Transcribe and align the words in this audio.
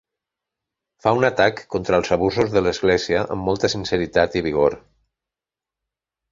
Fa 1.05 1.11
un 1.17 1.27
atac 1.29 1.61
contra 1.75 1.99
els 1.99 2.15
abusos 2.17 2.57
de 2.57 2.61
l"església 2.63 3.23
amb 3.37 3.47
molta 3.51 3.73
sinceritat 3.77 4.41
i 4.43 4.47
vigor. 4.51 4.81